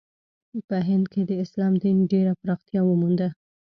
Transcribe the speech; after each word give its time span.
په 0.67 0.77
هند 0.87 1.05
کې 1.13 1.21
د 1.29 1.31
اسلام 1.43 1.73
دین 1.83 1.97
ډېره 2.11 2.31
پراختیا 2.41 2.81
ومونده. 2.85 3.27